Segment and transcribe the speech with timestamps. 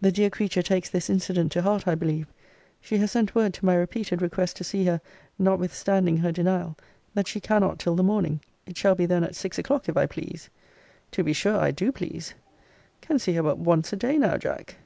[0.00, 2.28] The dear creature takes this incident to heart, I believe:
[2.80, 5.02] She has sent word to my repeated request to see her
[5.38, 6.78] notwithstanding her denial,
[7.12, 10.06] that she cannot till the morning: it shall be then at six o'clock, if I
[10.06, 10.48] please!
[11.10, 12.32] To be sure I do please!
[13.02, 14.76] Can see her but once a day now, Jack!